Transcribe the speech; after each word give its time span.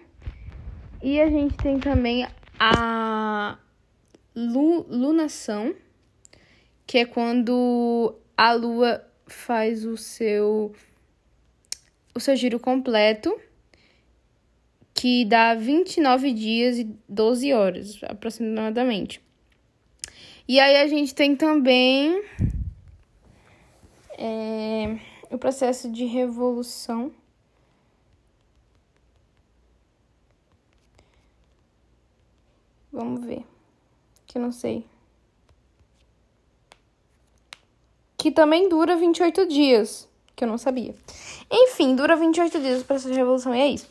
E 1.03 1.21
a 1.21 1.29
gente 1.29 1.55
tem 1.55 1.79
também 1.79 2.27
a 2.59 3.59
lunação 4.35 5.75
que 6.87 6.97
é 6.97 7.05
quando 7.05 8.15
a 8.35 8.53
lua 8.53 9.05
faz 9.27 9.85
o 9.85 9.95
seu 9.95 10.73
o 12.13 12.19
seu 12.19 12.35
giro 12.35 12.59
completo, 12.59 13.39
que 14.93 15.25
dá 15.25 15.55
29 15.55 16.33
dias 16.33 16.77
e 16.77 16.83
12 17.07 17.53
horas 17.53 17.99
aproximadamente. 18.03 19.21
E 20.47 20.59
aí 20.59 20.77
a 20.77 20.87
gente 20.87 21.13
tem 21.13 21.35
também 21.35 22.23
é, 24.17 24.99
o 25.29 25.37
processo 25.37 25.91
de 25.91 26.05
revolução. 26.05 27.11
Vamos 32.91 33.25
ver. 33.25 33.45
Que 34.25 34.37
eu 34.37 34.41
não 34.41 34.51
sei. 34.51 34.85
que 38.19 38.29
também 38.31 38.67
dura 38.67 38.97
28 38.97 39.47
dias, 39.47 40.07
que 40.35 40.43
eu 40.43 40.47
não 40.47 40.57
sabia. 40.57 40.93
Enfim, 41.51 41.95
dura 41.95 42.15
28 42.15 42.59
dias 42.59 42.81
o 42.81 42.85
processo 42.85 43.11
de 43.11 43.17
revolução 43.17 43.53
e 43.53 43.59
é 43.59 43.67
isso. 43.67 43.87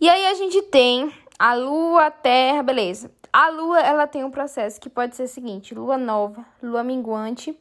E 0.00 0.08
aí 0.08 0.26
a 0.26 0.34
gente 0.34 0.62
tem 0.62 1.12
a 1.38 1.54
lua, 1.54 2.06
a 2.06 2.10
terra, 2.10 2.62
beleza. 2.62 3.10
A 3.32 3.48
lua, 3.48 3.80
ela 3.80 4.06
tem 4.06 4.24
um 4.24 4.30
processo 4.30 4.80
que 4.80 4.90
pode 4.90 5.14
ser 5.14 5.24
o 5.24 5.28
seguinte: 5.28 5.74
lua 5.74 5.96
nova, 5.96 6.44
lua 6.62 6.82
minguante 6.82 7.56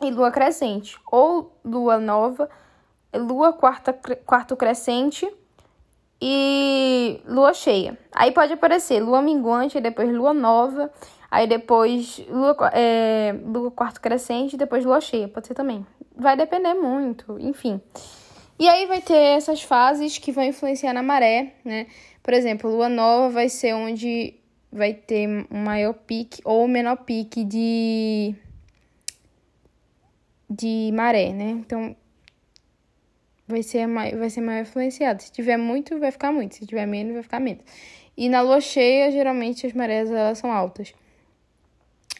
e 0.00 0.10
lua 0.10 0.30
crescente. 0.30 0.98
Ou 1.10 1.52
lua 1.64 1.98
nova, 1.98 2.48
lua 3.14 3.52
quarta, 3.52 3.92
quarto 4.24 4.56
crescente 4.56 5.30
e 6.20 7.20
lua 7.26 7.52
cheia. 7.52 7.98
Aí 8.12 8.32
pode 8.32 8.52
aparecer 8.52 9.02
lua 9.02 9.20
minguante, 9.20 9.78
e 9.78 9.80
depois 9.80 10.10
lua 10.10 10.32
nova 10.32 10.90
Aí 11.30 11.46
depois 11.46 12.20
lua, 12.28 12.56
é, 12.72 13.34
lua 13.44 13.70
quarto 13.70 14.00
crescente 14.00 14.54
e 14.54 14.56
depois 14.56 14.84
lua 14.84 15.00
cheia, 15.00 15.28
pode 15.28 15.46
ser 15.46 15.54
também. 15.54 15.86
Vai 16.16 16.36
depender 16.36 16.74
muito, 16.74 17.38
enfim. 17.38 17.80
E 18.60 18.68
aí 18.68 18.84
vai 18.84 19.00
ter 19.00 19.16
essas 19.16 19.62
fases 19.62 20.18
que 20.18 20.30
vão 20.30 20.44
influenciar 20.44 20.92
na 20.92 21.02
maré, 21.02 21.54
né? 21.64 21.86
Por 22.22 22.34
exemplo, 22.34 22.70
lua 22.70 22.90
nova 22.90 23.30
vai 23.30 23.48
ser 23.48 23.72
onde 23.74 24.34
vai 24.70 24.92
ter 24.92 25.26
um 25.50 25.64
maior 25.64 25.94
pique 25.94 26.42
ou 26.44 26.68
menor 26.68 26.96
pique 26.96 27.42
de 27.42 28.34
de 30.48 30.90
maré, 30.92 31.32
né? 31.32 31.52
Então 31.52 31.96
vai 33.48 33.62
ser 33.62 33.86
mais, 33.86 34.18
vai 34.18 34.28
ser 34.28 34.42
mais 34.42 34.68
influenciado. 34.68 35.22
Se 35.22 35.32
tiver 35.32 35.56
muito, 35.56 35.98
vai 35.98 36.10
ficar 36.10 36.30
muito. 36.30 36.56
Se 36.56 36.66
tiver 36.66 36.84
menos, 36.84 37.14
vai 37.14 37.22
ficar 37.22 37.40
menos. 37.40 37.64
E 38.14 38.28
na 38.28 38.42
lua 38.42 38.60
cheia, 38.60 39.10
geralmente 39.10 39.66
as 39.66 39.72
marés 39.72 40.10
elas 40.10 40.36
são 40.36 40.52
altas. 40.52 40.92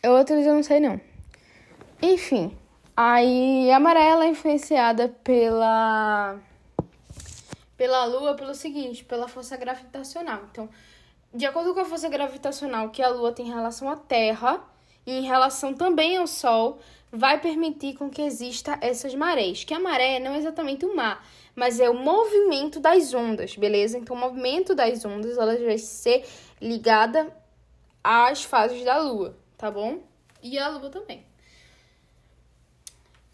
Outras 0.03 0.47
eu 0.47 0.55
não 0.55 0.63
sei 0.63 0.81
não. 0.81 0.99
Enfim, 2.01 2.57
aí 3.01 3.71
amarela 3.73 4.25
é 4.25 4.29
influenciada 4.29 5.09
pela 5.25 6.39
pela 7.77 8.05
Lua 8.05 8.35
pelo 8.35 8.55
seguinte, 8.55 9.05
pela 9.05 9.27
força 9.27 9.57
gravitacional. 9.57 10.43
Então, 10.51 10.69
de 11.33 11.47
acordo 11.47 11.73
com 11.73 11.81
a 11.81 11.85
força 11.85 12.09
gravitacional 12.09 12.91
que 12.91 13.03
a 13.03 13.09
Lua 13.09 13.33
tem 13.33 13.47
em 13.47 13.53
relação 13.53 13.89
à 13.89 13.97
Terra 13.97 14.63
e 15.07 15.13
em 15.13 15.23
relação 15.23 15.73
também 15.73 16.19
ao 16.19 16.27
Sol, 16.27 16.79
vai 17.11 17.41
permitir 17.41 17.95
com 17.95 18.11
que 18.11 18.21
exista 18.21 18.79
essas 18.83 19.15
marés. 19.15 19.65
Que 19.65 19.73
a 19.73 19.81
maré 19.81 20.19
não 20.19 20.35
é 20.35 20.39
exatamente 20.39 20.85
o 20.85 20.95
mar, 20.95 21.27
mas 21.57 21.81
é 21.81 21.89
o 21.89 21.95
movimento 21.95 22.79
das 22.79 23.15
ondas, 23.15 23.57
beleza? 23.57 23.97
Então, 23.97 24.15
o 24.15 24.19
movimento 24.19 24.75
das 24.75 25.05
ondas 25.05 25.39
ela 25.39 25.57
vai 25.57 25.79
ser 25.79 26.25
ligada 26.61 27.35
às 28.05 28.45
fases 28.45 28.85
da 28.85 28.99
Lua 28.99 29.41
tá 29.61 29.71
bom? 29.71 30.01
E 30.43 30.59
a 30.59 30.69
lua 30.69 30.89
também. 30.89 31.23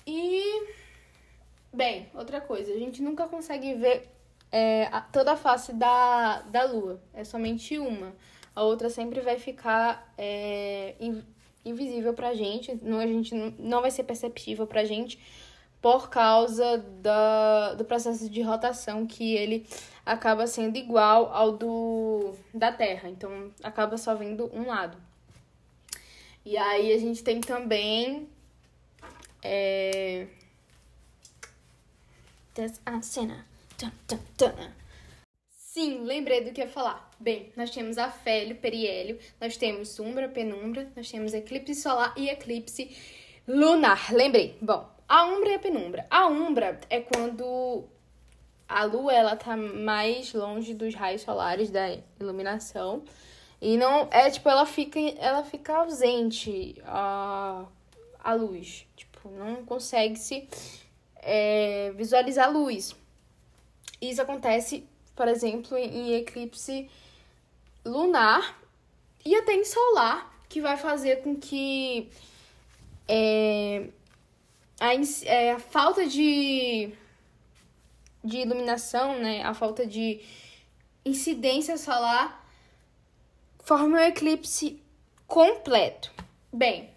E. 0.06 0.69
Bem, 1.72 2.09
outra 2.15 2.41
coisa, 2.41 2.72
a 2.72 2.78
gente 2.78 3.03
nunca 3.03 3.27
consegue 3.27 3.75
ver 3.75 4.09
é, 4.50 4.89
a, 4.93 5.00
toda 5.00 5.33
a 5.33 5.37
face 5.37 5.72
da, 5.72 6.41
da 6.43 6.65
lua, 6.65 7.00
é 7.12 7.25
somente 7.25 7.78
uma. 7.78 8.15
A 8.55 8.62
outra 8.62 8.89
sempre 8.89 9.21
vai 9.21 9.39
ficar 9.39 10.12
é, 10.16 10.95
in, 10.99 11.22
invisível 11.65 12.15
pra 12.15 12.33
gente, 12.33 12.78
não, 12.83 12.99
a 12.99 13.06
gente 13.06 13.34
não, 13.34 13.53
não 13.59 13.81
vai 13.83 13.91
ser 13.91 14.05
perceptível 14.05 14.66
pra 14.66 14.84
gente 14.84 15.19
por 15.83 16.09
causa 16.09 16.78
da, 16.78 17.75
do 17.75 17.84
processo 17.84 18.31
de 18.31 18.41
rotação 18.41 19.06
que 19.06 19.34
ele 19.34 19.66
acaba 20.05 20.47
sendo 20.47 20.77
igual 20.77 21.31
ao 21.33 21.53
do 21.53 22.34
da 22.54 22.72
Terra. 22.72 23.09
Então 23.09 23.51
acaba 23.63 23.98
só 23.98 24.15
vendo 24.15 24.51
um 24.54 24.66
lado. 24.66 24.97
E 26.45 26.57
aí 26.57 26.92
a 26.92 26.98
gente 26.98 27.22
tem 27.22 27.41
também. 27.41 28.28
É... 29.47 30.27
A 32.84 33.03
cena. 33.03 33.47
Sim, 35.51 36.04
lembrei 36.04 36.43
do 36.43 36.53
que 36.53 36.60
ia 36.63 36.69
falar. 36.69 37.10
Bem, 37.21 37.53
nós 37.54 37.71
temos 37.71 37.98
afélio, 37.98 38.57
periélio, 38.57 39.19
nós 39.39 39.59
temos 39.59 39.98
umbra, 40.01 40.27
penumbra, 40.27 40.91
nós 40.97 41.10
temos 41.10 41.34
eclipse 41.34 41.75
solar 41.75 42.15
e 42.16 42.31
eclipse 42.31 42.97
lunar. 43.47 44.10
Lembrei. 44.13 44.57
Bom, 44.60 44.89
a 45.07 45.27
umbra 45.27 45.51
e 45.51 45.54
a 45.54 45.59
penumbra. 45.59 46.07
A 46.10 46.27
umbra 46.28 46.81
é 46.89 47.01
quando 47.01 47.84
a 48.69 48.84
lua 48.84 49.13
ela 49.13 49.37
tá 49.37 49.57
mais 49.57 50.33
longe 50.33 50.72
dos 50.75 50.95
raios 50.95 51.22
solares 51.22 51.71
da 51.71 51.97
iluminação 52.19 53.04
e 53.60 53.77
não 53.77 54.09
é 54.10 54.31
tipo, 54.31 54.48
ela 54.48 54.66
fica, 54.66 54.98
ela 55.19 55.43
fica 55.43 55.77
ausente 55.77 56.77
a, 56.84 57.65
a 58.22 58.34
luz. 58.34 58.87
Tipo, 59.27 59.31
não 59.31 59.65
consegue 59.65 60.17
se 60.17 60.49
é, 61.17 61.93
visualizar 61.97 62.53
luz. 62.53 62.95
Isso 64.01 64.23
acontece 64.23 64.87
por 65.17 65.27
exemplo, 65.28 65.78
em 65.78 66.13
eclipse 66.15 66.91
lunar 67.83 68.61
e 69.25 69.34
até 69.34 69.55
em 69.55 69.65
solar, 69.65 70.31
que 70.47 70.61
vai 70.61 70.77
fazer 70.77 71.23
com 71.23 71.34
que 71.34 72.11
é, 73.09 73.89
a, 74.78 74.93
é, 75.25 75.53
a 75.53 75.59
falta 75.59 76.07
de, 76.07 76.93
de 78.22 78.37
iluminação, 78.37 79.19
né, 79.19 79.43
a 79.43 79.55
falta 79.55 79.87
de 79.87 80.21
incidência 81.05 81.79
solar 81.79 82.45
forme 83.65 83.95
um 83.95 83.99
eclipse 83.99 84.81
completo. 85.27 86.13
Bem, 86.53 86.91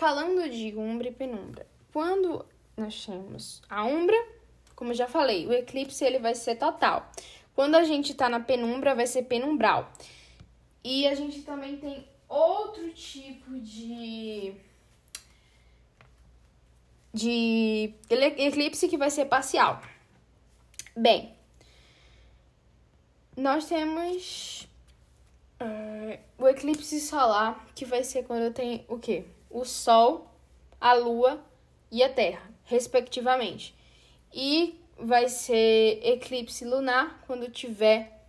falando 0.00 0.48
de 0.48 0.74
umbra 0.78 1.08
e 1.08 1.12
penumbra, 1.12 1.66
quando 1.92 2.42
nós 2.74 3.04
temos 3.04 3.60
a 3.68 3.84
umbra, 3.84 4.16
como 4.74 4.94
já 4.94 5.06
falei, 5.06 5.46
o 5.46 5.52
eclipse 5.52 6.02
ele 6.02 6.18
vai 6.18 6.34
ser 6.34 6.56
total. 6.56 7.12
Quando 7.54 7.74
a 7.74 7.84
gente 7.84 8.12
está 8.12 8.26
na 8.26 8.40
penumbra, 8.40 8.94
vai 8.94 9.06
ser 9.06 9.24
penumbral. 9.24 9.92
E 10.82 11.06
a 11.06 11.14
gente 11.14 11.42
também 11.42 11.76
tem 11.76 12.08
outro 12.26 12.88
tipo 12.94 13.60
de 13.60 14.54
de 17.12 17.92
eclipse 18.38 18.88
que 18.88 18.96
vai 18.96 19.10
ser 19.10 19.26
parcial. 19.26 19.82
Bem, 20.96 21.34
nós 23.36 23.66
temos 23.66 24.66
uh, 25.60 26.18
o 26.38 26.48
eclipse 26.48 26.98
solar, 27.00 27.66
que 27.74 27.84
vai 27.84 28.02
ser 28.02 28.22
quando 28.22 28.50
tem 28.54 28.82
o 28.88 28.98
quê? 28.98 29.26
O 29.50 29.64
Sol, 29.64 30.30
a 30.80 30.94
Lua 30.94 31.44
e 31.90 32.02
a 32.02 32.08
Terra, 32.08 32.48
respectivamente. 32.64 33.74
E 34.32 34.78
vai 34.98 35.28
ser 35.28 36.00
eclipse 36.02 36.64
lunar 36.64 37.22
quando 37.26 37.50
tiver 37.50 38.24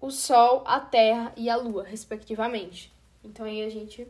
o 0.00 0.10
Sol, 0.10 0.62
a 0.64 0.80
Terra 0.80 1.32
e 1.36 1.50
a 1.50 1.56
Lua, 1.56 1.82
respectivamente. 1.82 2.92
Então 3.24 3.44
aí 3.44 3.62
a 3.62 3.68
gente 3.68 4.06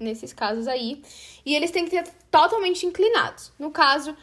nesses 0.00 0.32
casos 0.32 0.68
aí. 0.68 1.02
E 1.44 1.54
eles 1.54 1.70
têm 1.70 1.84
que 1.84 1.90
ter 1.90 2.08
totalmente 2.30 2.86
inclinados. 2.86 3.52
No 3.58 3.70
caso, 3.70 4.16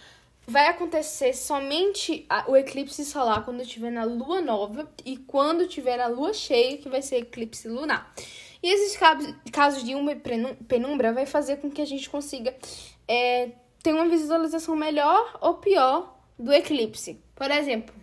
vai 0.48 0.68
acontecer 0.68 1.34
somente 1.34 2.26
o 2.48 2.56
eclipse 2.56 3.04
solar 3.06 3.44
quando 3.44 3.62
estiver 3.62 3.92
na 3.92 4.04
lua 4.04 4.42
nova 4.42 4.90
e 5.06 5.18
quando 5.18 5.68
tiver 5.68 5.98
na 5.98 6.08
lua 6.08 6.34
cheia, 6.34 6.78
que 6.78 6.90
vai 6.90 7.02
ser 7.02 7.18
eclipse 7.18 7.68
lunar. 7.68 8.14
E 8.62 8.74
esses 8.74 9.00
casos 9.52 9.84
de 9.84 9.96
uma 9.96 10.14
penumbra 10.68 11.14
vai 11.14 11.26
fazer 11.26 11.58
com 11.58 11.70
que 11.70 11.82
a 11.82 11.86
gente 11.86 12.10
consiga 12.10 12.54
é, 13.08 13.52
ter 13.82 13.94
uma 13.94 14.08
visualização 14.08 14.76
melhor 14.76 15.38
ou 15.42 15.56
pior 15.56 16.20
do 16.38 16.52
eclipse. 16.52 17.22
Por 17.36 17.50
exemplo, 17.50 17.94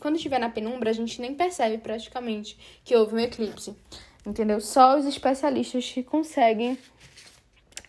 quando 0.00 0.16
estiver 0.16 0.38
na 0.38 0.48
penumbra, 0.48 0.90
a 0.90 0.94
gente 0.94 1.20
nem 1.20 1.34
percebe 1.34 1.78
praticamente 1.78 2.58
que 2.84 2.96
houve 2.96 3.14
um 3.14 3.18
eclipse. 3.18 3.76
Entendeu? 4.24 4.60
Só 4.60 4.98
os 4.98 5.06
especialistas 5.06 5.90
que 5.90 6.02
conseguem 6.02 6.78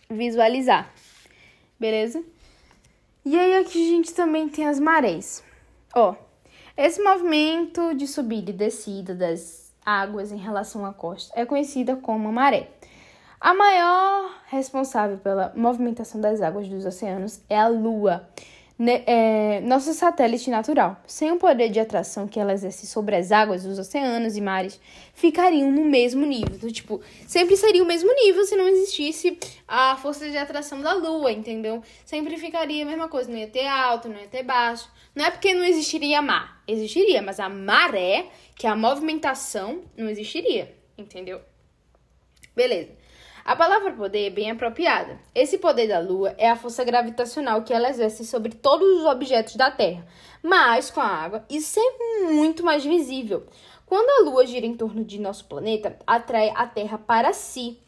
visualizar. 0.08 0.92
Beleza? 1.78 2.22
E 3.24 3.38
aí 3.38 3.56
aqui 3.58 3.86
a 3.86 3.90
gente 3.90 4.14
também 4.14 4.48
tem 4.48 4.66
as 4.66 4.80
marés. 4.80 5.42
Ó, 5.94 6.14
esse 6.76 7.02
movimento 7.02 7.94
de 7.94 8.06
subida 8.06 8.50
e 8.50 8.54
descida 8.54 9.14
das 9.14 9.69
águas 9.84 10.32
em 10.32 10.36
relação 10.36 10.84
à 10.84 10.92
costa 10.92 11.32
é 11.38 11.44
conhecida 11.44 11.96
como 11.96 12.32
maré. 12.32 12.68
A 13.40 13.54
maior 13.54 14.30
responsável 14.48 15.16
pela 15.18 15.52
movimentação 15.56 16.20
das 16.20 16.42
águas 16.42 16.68
dos 16.68 16.84
oceanos 16.84 17.40
é 17.48 17.58
a 17.58 17.68
Lua, 17.68 18.28
é, 18.88 19.60
nosso 19.60 19.92
satélite 19.92 20.48
natural, 20.48 20.96
sem 21.06 21.30
o 21.30 21.36
poder 21.36 21.68
de 21.68 21.78
atração 21.78 22.26
que 22.26 22.40
ela 22.40 22.54
exerce 22.54 22.86
sobre 22.86 23.14
as 23.14 23.30
águas 23.30 23.62
dos 23.62 23.78
oceanos 23.78 24.36
e 24.36 24.40
mares, 24.40 24.80
ficariam 25.12 25.70
no 25.70 25.84
mesmo 25.84 26.24
nível. 26.24 26.54
Então, 26.56 26.70
tipo, 26.70 27.00
sempre 27.26 27.56
seria 27.56 27.82
o 27.82 27.86
mesmo 27.86 28.10
nível 28.14 28.42
se 28.44 28.56
não 28.56 28.66
existisse 28.66 29.38
a 29.68 29.96
força 29.98 30.30
de 30.30 30.36
atração 30.36 30.80
da 30.80 30.94
Lua, 30.94 31.30
entendeu? 31.30 31.82
Sempre 32.06 32.38
ficaria 32.38 32.82
a 32.82 32.86
mesma 32.86 33.08
coisa, 33.08 33.30
não 33.30 33.38
ia 33.38 33.48
ter 33.48 33.66
alto, 33.66 34.08
não 34.08 34.18
ia 34.18 34.28
ter 34.28 34.42
baixo. 34.42 34.90
Não 35.14 35.26
é 35.26 35.30
porque 35.30 35.52
não 35.52 35.64
existiria 35.64 36.22
mar, 36.22 36.62
existiria, 36.66 37.20
mas 37.20 37.38
a 37.38 37.48
maré, 37.48 38.28
que 38.56 38.66
é 38.66 38.70
a 38.70 38.76
movimentação, 38.76 39.82
não 39.96 40.08
existiria, 40.08 40.74
entendeu? 40.96 41.42
Beleza. 42.56 42.99
A 43.44 43.56
palavra 43.56 43.92
poder 43.92 44.26
é 44.26 44.30
bem 44.30 44.50
apropriada. 44.50 45.18
Esse 45.34 45.58
poder 45.58 45.88
da 45.88 45.98
Lua 45.98 46.34
é 46.36 46.48
a 46.48 46.56
força 46.56 46.84
gravitacional 46.84 47.62
que 47.62 47.72
ela 47.72 47.88
exerce 47.88 48.24
sobre 48.24 48.52
todos 48.52 49.00
os 49.00 49.06
objetos 49.06 49.56
da 49.56 49.70
Terra, 49.70 50.06
mas 50.42 50.90
com 50.90 51.00
a 51.00 51.06
água 51.06 51.44
isso 51.48 51.80
é 51.80 52.30
muito 52.30 52.64
mais 52.64 52.84
visível. 52.84 53.46
Quando 53.86 54.08
a 54.08 54.30
Lua 54.30 54.46
gira 54.46 54.66
em 54.66 54.74
torno 54.74 55.04
de 55.04 55.18
nosso 55.18 55.46
planeta, 55.46 55.98
atrai 56.06 56.52
a 56.54 56.66
Terra 56.66 56.98
para 56.98 57.32
si, 57.32 57.78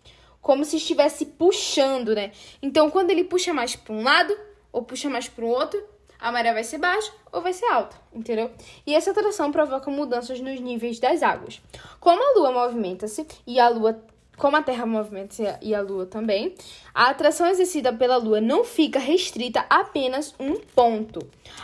como 0.40 0.64
se 0.64 0.78
estivesse 0.78 1.26
puxando, 1.26 2.14
né? 2.14 2.32
Então, 2.60 2.90
quando 2.90 3.10
ele 3.10 3.22
puxa 3.22 3.54
mais 3.54 3.76
para 3.76 3.94
um 3.94 4.02
lado 4.02 4.36
ou 4.72 4.82
puxa 4.82 5.08
mais 5.08 5.28
para 5.28 5.44
o 5.44 5.48
outro, 5.48 5.80
a 6.18 6.32
maré 6.32 6.52
vai 6.52 6.64
ser 6.64 6.78
baixa 6.78 7.12
ou 7.32 7.40
vai 7.40 7.52
ser 7.52 7.66
alta, 7.66 7.96
entendeu? 8.12 8.50
E 8.86 8.94
essa 8.94 9.10
atração 9.10 9.52
provoca 9.52 9.90
mudanças 9.90 10.40
nos 10.40 10.60
níveis 10.60 10.98
das 10.98 11.22
águas. 11.22 11.60
Como 12.00 12.20
a 12.20 12.38
Lua 12.38 12.52
movimenta-se 12.52 13.26
e 13.46 13.60
a 13.60 13.68
Lua 13.68 14.00
como 14.36 14.56
a 14.56 14.62
Terra 14.62 14.86
movimenta 14.86 15.58
e 15.62 15.74
a 15.74 15.80
Lua 15.80 16.06
também, 16.06 16.54
a 16.94 17.10
atração 17.10 17.46
exercida 17.46 17.92
pela 17.92 18.16
Lua 18.16 18.40
não 18.40 18.64
fica 18.64 18.98
restrita 18.98 19.64
a 19.68 19.80
apenas 19.80 20.34
um 20.40 20.56
ponto. 20.56 21.20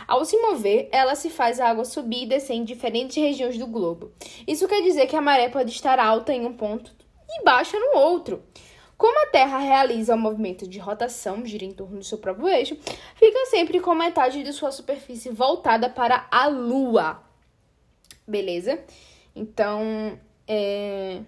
Ao 0.07 0.23
se 0.23 0.37
mover, 0.37 0.87
ela 0.91 1.15
se 1.15 1.29
faz 1.29 1.59
a 1.59 1.69
água 1.69 1.83
subir 1.83 2.23
e 2.23 2.27
descer 2.27 2.53
em 2.53 2.63
diferentes 2.63 3.17
regiões 3.17 3.57
do 3.57 3.67
globo. 3.67 4.11
Isso 4.47 4.67
quer 4.67 4.81
dizer 4.81 5.07
que 5.07 5.15
a 5.15 5.21
maré 5.21 5.49
pode 5.49 5.71
estar 5.71 5.99
alta 5.99 6.31
em 6.31 6.45
um 6.45 6.53
ponto 6.53 6.91
e 7.27 7.43
baixa 7.43 7.77
no 7.77 7.97
outro. 7.99 8.43
Como 8.97 9.17
a 9.23 9.31
Terra 9.31 9.59
realiza 9.59 10.13
o 10.13 10.17
movimento 10.17 10.67
de 10.67 10.77
rotação, 10.77 11.45
gira 11.45 11.63
em 11.63 11.71
torno 11.71 11.97
do 11.97 12.03
seu 12.03 12.17
próprio 12.17 12.49
eixo, 12.49 12.77
fica 13.15 13.45
sempre 13.45 13.79
com 13.79 13.95
metade 13.95 14.43
de 14.43 14.53
sua 14.53 14.71
superfície 14.71 15.29
voltada 15.29 15.89
para 15.89 16.27
a 16.29 16.47
Lua. 16.47 17.23
Beleza? 18.27 18.79
Então, 19.35 20.19
é 20.47 21.21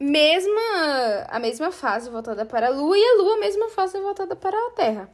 mesma 0.00 1.26
a 1.28 1.38
mesma 1.38 1.70
fase 1.70 2.08
voltada 2.08 2.46
para 2.46 2.68
a 2.68 2.70
Lua 2.70 2.96
e 2.96 3.04
a 3.04 3.22
Lua 3.22 3.34
a 3.34 3.40
mesma 3.40 3.68
fase 3.68 4.00
voltada 4.00 4.34
para 4.34 4.56
a 4.56 4.70
Terra. 4.70 5.10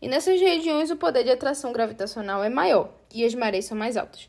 E 0.00 0.08
nessas 0.08 0.38
regiões 0.38 0.90
o 0.90 0.96
poder 0.96 1.24
de 1.24 1.30
atração 1.30 1.72
gravitacional 1.72 2.44
é 2.44 2.50
maior 2.50 2.90
e 3.14 3.24
as 3.24 3.34
marés 3.34 3.64
são 3.64 3.76
mais 3.76 3.96
altas. 3.96 4.28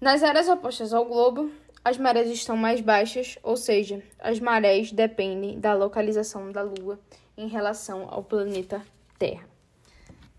Nas 0.00 0.24
áreas 0.24 0.48
opostas 0.48 0.92
ao 0.92 1.04
globo, 1.04 1.50
as 1.84 1.96
marés 1.96 2.28
estão 2.28 2.56
mais 2.56 2.80
baixas, 2.80 3.38
ou 3.44 3.56
seja, 3.56 4.02
as 4.18 4.40
marés 4.40 4.90
dependem 4.90 5.58
da 5.60 5.72
localização 5.72 6.50
da 6.50 6.62
Lua 6.62 6.98
em 7.36 7.46
relação 7.46 8.08
ao 8.10 8.24
planeta 8.24 8.82
Terra. 9.16 9.48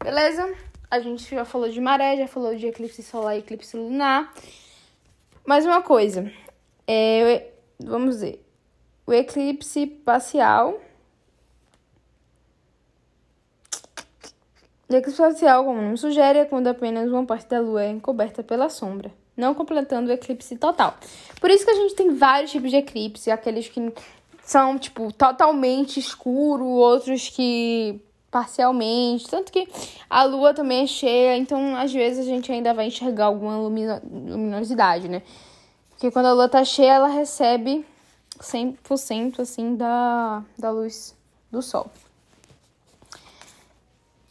Beleza? 0.04 0.54
A 0.92 1.00
gente 1.00 1.34
já 1.34 1.46
falou 1.46 1.70
de 1.70 1.80
maré, 1.80 2.18
já 2.18 2.28
falou 2.28 2.54
de 2.54 2.68
eclipse 2.68 3.02
solar 3.02 3.38
e 3.38 3.40
eclipse 3.40 3.78
lunar. 3.78 4.34
Mais 5.46 5.66
uma 5.66 5.82
coisa, 5.82 6.32
é, 6.86 7.48
vamos 7.80 8.20
ver 8.20 8.47
o 9.08 9.14
eclipse 9.14 9.88
parcial. 9.88 10.82
O 14.90 14.96
eclipse 14.96 15.18
parcial, 15.18 15.64
como 15.64 15.80
o 15.80 15.82
nome 15.82 15.98
sugere, 15.98 16.40
é 16.40 16.46
quando 16.46 16.68
apenas 16.68 17.10
uma 17.10 17.26
parte 17.26 17.48
da 17.48 17.62
lua 17.62 17.84
é 17.84 17.90
encoberta 17.90 18.44
pela 18.44 18.70
sombra, 18.70 19.12
não 19.36 19.54
completando 19.54 20.10
o 20.10 20.14
eclipse 20.14 20.58
total. 20.58 20.96
Por 21.40 21.50
isso 21.50 21.64
que 21.64 21.72
a 21.72 21.76
gente 21.76 21.96
tem 21.96 22.14
vários 22.14 22.52
tipos 22.52 22.70
de 22.70 22.78
eclipse, 22.78 23.32
aqueles 23.32 23.70
que 23.70 23.94
são, 24.44 24.78
tipo, 24.78 25.12
totalmente 25.14 26.00
escuro, 26.00 26.66
outros 26.66 27.30
que 27.30 28.02
parcialmente, 28.30 29.30
tanto 29.30 29.52
que 29.52 29.68
a 30.10 30.24
lua 30.24 30.54
também 30.54 30.84
é 30.84 30.88
cheia, 30.88 31.38
então 31.38 31.78
às 31.78 31.94
vezes 31.94 32.28
a 32.28 32.30
gente 32.30 32.52
ainda 32.52 32.74
vai 32.74 32.88
enxergar 32.88 33.26
alguma 33.26 33.58
luminosidade, 33.58 35.08
né? 35.08 35.22
Porque 35.92 36.12
quando 36.12 36.28
a 36.28 36.34
lua 36.34 36.50
tá 36.50 36.64
cheia, 36.64 36.94
ela 36.94 37.08
recebe 37.08 37.86
100% 38.40 39.40
assim 39.40 39.76
da, 39.76 40.44
da 40.58 40.72
luz 40.72 41.16
do 41.52 41.62
sol. 41.62 41.92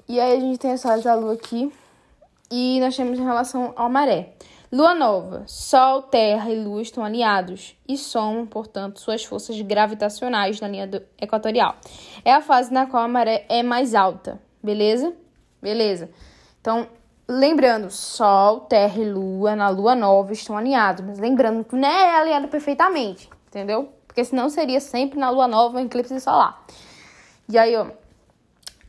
E 0.08 0.20
aí 0.20 0.36
a 0.36 0.40
gente 0.40 0.58
tem 0.58 0.72
as 0.72 0.82
fases 0.82 1.04
da 1.04 1.14
lua 1.14 1.34
aqui. 1.34 1.72
E 2.50 2.78
nós 2.80 2.96
temos 2.96 3.18
em 3.18 3.25
relação 3.25 3.72
à 3.76 3.88
maré. 3.88 4.34
Lua 4.70 4.94
nova, 4.94 5.44
Sol, 5.46 6.02
Terra 6.02 6.50
e 6.50 6.62
Lua 6.62 6.82
estão 6.82 7.04
alinhados 7.04 7.76
e 7.88 7.96
somam, 7.96 8.46
portanto, 8.46 9.00
suas 9.00 9.25
forças 9.25 9.60
gravitacionais 9.60 10.60
na 10.60 10.68
linha 10.68 10.90
equatorial. 11.20 11.76
É 12.25 12.32
a 12.32 12.40
fase 12.40 12.72
na 12.72 12.86
qual 12.86 13.04
a 13.04 13.08
maré 13.08 13.46
é 13.48 13.62
mais 13.62 13.94
alta, 13.94 14.40
beleza? 14.62 15.12
Beleza. 15.62 16.10
Então, 16.60 16.88
lembrando, 17.28 17.90
Sol, 17.90 18.60
Terra 18.60 19.00
e 19.00 19.10
Lua 19.10 19.54
na 19.54 19.68
Lua 19.68 19.94
nova 19.94 20.32
estão 20.32 20.56
alinhados, 20.56 21.04
mas 21.04 21.18
lembrando 21.18 21.64
que 21.64 21.76
não 21.76 21.88
é 21.88 22.16
alinhado 22.16 22.48
perfeitamente, 22.48 23.30
entendeu? 23.46 23.92
Porque 24.16 24.25
senão 24.25 24.49
seria 24.49 24.80
sempre 24.80 25.18
na 25.18 25.28
lua 25.28 25.46
nova, 25.46 25.82
eclipse 25.82 26.18
solar. 26.20 26.64
E 27.50 27.58
aí, 27.58 27.76
ó, 27.76 27.88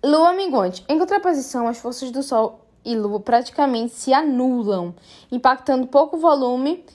lua 0.01 0.31
minguante. 0.31 0.86
Em 0.88 0.98
contraposição, 0.98 1.67
as 1.67 1.79
forças 1.79 2.12
do 2.12 2.24
Sol 2.24 2.65
e 2.86 2.96
Lua 2.96 3.19
praticamente 3.19 3.91
se 3.93 4.13
anulam, 4.13 4.96
impactando 5.29 5.86
pouco 5.86 6.15
volume 6.15 6.86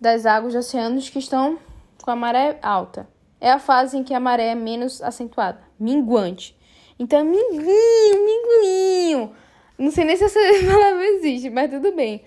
das 0.00 0.26
águas 0.26 0.54
dos 0.54 0.64
oceanos 0.64 1.10
que 1.10 1.18
estão 1.18 1.58
com 2.00 2.10
a 2.12 2.14
maré 2.14 2.56
alta. 2.62 3.08
É 3.40 3.50
a 3.50 3.58
fase 3.58 3.98
em 3.98 4.04
que 4.04 4.14
a 4.14 4.20
maré 4.20 4.50
é 4.50 4.54
menos 4.54 5.02
acentuada, 5.02 5.60
minguante. 5.76 6.56
Então, 7.00 7.24
minguinho, 7.24 8.24
minguinho. 8.24 9.32
Não 9.76 9.90
sei 9.90 10.04
nem 10.04 10.16
se 10.16 10.22
essa 10.22 10.38
palavra 10.70 11.04
existe, 11.04 11.50
mas 11.50 11.68
tudo 11.68 11.90
bem. 11.96 12.22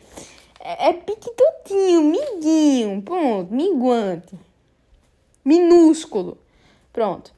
É, 0.60 0.90
é 0.90 0.94
piquitotinho, 0.94 2.02
miguinho, 2.02 3.02
ponto, 3.02 3.54
minguante. 3.54 4.38
Minúsculo. 5.46 6.40
Pronto. 6.92 7.32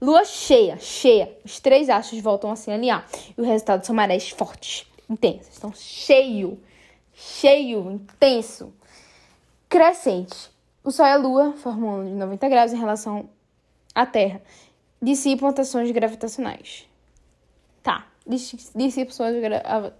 Lua 0.00 0.24
cheia, 0.24 0.76
cheia. 0.78 1.34
Os 1.42 1.58
três 1.60 1.88
astros 1.88 2.20
voltam 2.20 2.50
a 2.50 2.56
se 2.56 2.70
alinhar. 2.70 3.06
E 3.36 3.40
o 3.40 3.44
resultado 3.44 3.86
são 3.86 3.96
marés 3.96 4.28
fortes, 4.28 4.86
intensas. 5.08 5.56
Então, 5.56 5.72
cheio, 5.74 6.60
cheio, 7.14 7.90
intenso. 7.90 8.70
Crescente. 9.66 10.52
O 10.84 10.90
Sol 10.90 11.06
e 11.06 11.12
a 11.12 11.16
Lua 11.16 11.54
formam 11.56 12.00
um 12.00 12.04
de 12.04 12.12
90 12.12 12.48
graus 12.50 12.72
em 12.74 12.78
relação 12.78 13.30
à 13.94 14.04
Terra. 14.04 14.42
Dissipam 15.00 15.48
atrações 15.48 15.90
gravitacionais. 15.90 16.86
Tá. 17.82 18.06
Dissipam 18.26 19.40
gra... 19.40 19.94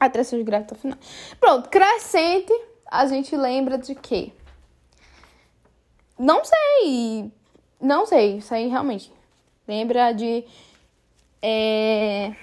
atrações 0.00 0.42
gravitacionais. 0.44 1.00
Pronto. 1.38 1.68
Crescente, 1.68 2.52
a 2.90 3.06
gente 3.06 3.36
lembra 3.36 3.78
de 3.78 3.94
quê? 3.94 4.32
Não 6.20 6.42
sei. 6.44 7.32
Não 7.80 8.04
sei. 8.04 8.36
Isso 8.36 8.52
aí 8.52 8.68
realmente. 8.68 9.10
Lembra 9.66 10.12
de. 10.12 10.44
É... 11.40 12.34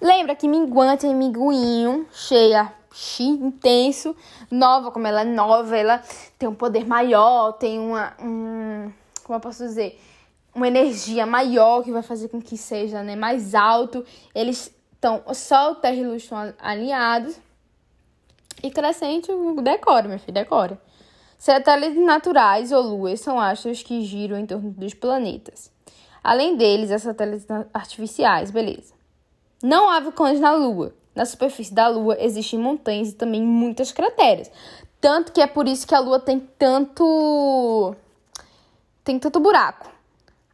Lembra 0.00 0.36
que 0.36 0.46
minguante 0.46 1.06
é 1.06 1.12
minguinho, 1.14 2.06
cheia, 2.12 2.72
intenso, 3.18 4.14
nova, 4.50 4.92
como 4.92 5.06
ela 5.06 5.22
é 5.22 5.24
nova, 5.24 5.76
ela 5.76 6.02
tem 6.38 6.48
um 6.48 6.54
poder 6.54 6.86
maior, 6.86 7.52
tem 7.52 7.80
uma. 7.80 8.14
Um, 8.20 8.92
como 9.24 9.36
eu 9.36 9.40
posso 9.40 9.64
dizer? 9.64 9.98
Uma 10.54 10.68
energia 10.68 11.24
maior 11.24 11.82
que 11.82 11.90
vai 11.90 12.02
fazer 12.02 12.28
com 12.28 12.40
que 12.40 12.58
seja 12.58 13.02
né, 13.02 13.16
mais 13.16 13.54
alto. 13.54 14.04
Eles 14.34 14.72
estão. 14.92 15.22
Sol, 15.32 15.76
Terra 15.76 15.96
e 15.96 16.04
Lua 16.04 16.16
estão 16.16 16.54
alinhados. 16.58 17.40
E 18.62 18.70
crescente, 18.70 19.30
decora, 19.62 20.06
meu 20.06 20.18
filho, 20.18 20.34
decora. 20.34 20.78
Satélites 21.38 22.04
naturais 22.04 22.72
ou 22.72 22.82
luas 22.82 23.20
são 23.20 23.40
astros 23.40 23.82
que 23.82 24.02
giram 24.02 24.36
em 24.36 24.44
torno 24.44 24.70
dos 24.72 24.92
planetas. 24.92 25.70
Além 26.22 26.56
deles, 26.56 26.90
há 26.90 26.98
satélites 26.98 27.46
artificiais, 27.72 28.50
beleza. 28.50 28.92
Não 29.62 29.88
há 29.88 30.00
vulcões 30.00 30.40
na 30.40 30.52
Lua. 30.52 30.92
Na 31.14 31.24
superfície 31.24 31.72
da 31.72 31.88
Lua 31.88 32.16
existem 32.20 32.58
montanhas 32.58 33.10
e 33.10 33.14
também 33.14 33.40
muitas 33.40 33.92
crateras. 33.92 34.50
Tanto 35.00 35.32
que 35.32 35.40
é 35.40 35.46
por 35.46 35.68
isso 35.68 35.86
que 35.86 35.94
a 35.94 36.00
Lua 36.00 36.18
tem 36.18 36.40
tanto. 36.58 37.94
tem 39.04 39.18
tanto 39.18 39.38
buraco. 39.38 39.90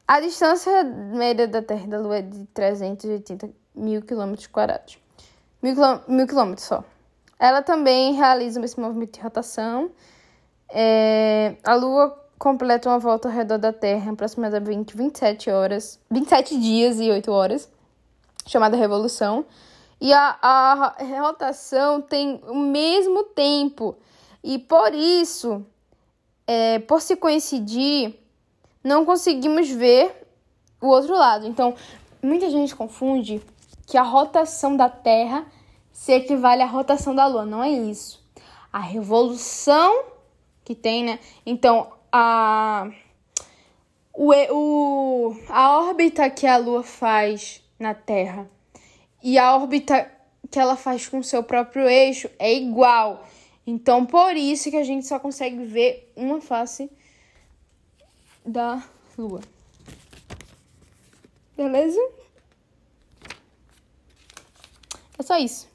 A 0.06 0.20
distância 0.20 0.84
média 0.84 1.48
da 1.48 1.62
Terra 1.62 1.86
da 1.86 1.98
Lua 1.98 2.18
é 2.18 2.22
de 2.22 2.44
380 2.46 3.50
mil 3.74 4.02
quilômetros 4.02 4.46
quadrados. 4.46 4.98
Mil 5.62 6.26
quilômetros 6.26 6.66
só. 6.66 6.84
Ela 7.38 7.62
também 7.62 8.12
realiza 8.14 8.62
esse 8.62 8.78
movimento 8.78 9.14
de 9.14 9.20
rotação. 9.20 9.90
É, 10.76 11.54
a 11.62 11.76
Lua 11.76 12.20
completa 12.36 12.88
uma 12.88 12.98
volta 12.98 13.28
ao 13.28 13.34
redor 13.34 13.58
da 13.58 13.72
Terra 13.72 14.06
em 14.06 14.14
aproximadamente 14.14 14.96
27 14.96 15.48
horas, 15.48 16.00
27 16.10 16.58
dias 16.58 16.98
e 16.98 17.08
8 17.08 17.30
horas, 17.30 17.70
chamada 18.44 18.76
revolução. 18.76 19.46
E 20.00 20.12
a, 20.12 20.36
a 20.42 20.94
rotação 21.20 22.02
tem 22.02 22.40
o 22.48 22.56
mesmo 22.56 23.22
tempo. 23.22 23.96
E 24.42 24.58
por 24.58 24.92
isso, 24.92 25.64
é, 26.44 26.80
por 26.80 27.00
se 27.00 27.14
coincidir, 27.14 28.18
não 28.82 29.04
conseguimos 29.04 29.70
ver 29.70 30.26
o 30.80 30.88
outro 30.88 31.14
lado. 31.14 31.46
Então, 31.46 31.72
muita 32.20 32.50
gente 32.50 32.74
confunde 32.74 33.40
que 33.86 33.96
a 33.96 34.02
rotação 34.02 34.76
da 34.76 34.88
Terra 34.88 35.46
se 35.92 36.12
equivale 36.12 36.62
à 36.62 36.66
rotação 36.66 37.14
da 37.14 37.28
Lua. 37.28 37.46
Não 37.46 37.62
é 37.62 37.70
isso. 37.70 38.20
A 38.72 38.80
revolução 38.80 40.13
que 40.64 40.74
tem, 40.74 41.04
né? 41.04 41.18
Então, 41.44 41.92
a, 42.10 42.90
o, 44.12 44.32
o, 44.32 45.36
a 45.48 45.78
órbita 45.78 46.30
que 46.30 46.46
a 46.46 46.56
Lua 46.56 46.82
faz 46.82 47.62
na 47.78 47.94
Terra 47.94 48.48
e 49.22 49.36
a 49.38 49.54
órbita 49.56 50.10
que 50.50 50.58
ela 50.58 50.76
faz 50.76 51.08
com 51.08 51.18
o 51.18 51.24
seu 51.24 51.42
próprio 51.42 51.88
eixo 51.88 52.30
é 52.38 52.52
igual. 52.54 53.26
Então, 53.66 54.04
por 54.04 54.36
isso 54.36 54.70
que 54.70 54.76
a 54.76 54.84
gente 54.84 55.06
só 55.06 55.18
consegue 55.18 55.64
ver 55.64 56.12
uma 56.14 56.40
face 56.40 56.90
da 58.44 58.82
Lua. 59.16 59.40
Beleza? 61.56 62.00
É 65.18 65.22
só 65.22 65.38
isso. 65.38 65.73